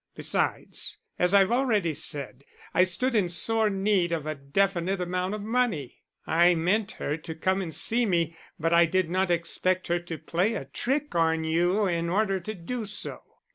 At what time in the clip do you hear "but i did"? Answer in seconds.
8.59-9.11